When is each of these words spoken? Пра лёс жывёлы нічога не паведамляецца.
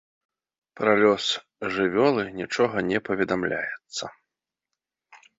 Пра 0.79 0.91
лёс 1.01 1.25
жывёлы 1.75 2.23
нічога 2.39 2.77
не 2.91 2.99
паведамляецца. 3.09 4.05